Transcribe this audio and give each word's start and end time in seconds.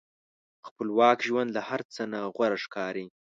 خپلواک 0.67 1.17
ژوند 1.27 1.49
له 1.55 1.61
هر 1.69 1.81
څه 1.93 2.01
نه 2.11 2.19
غوره 2.35 2.57
ښکاري. 2.63 3.05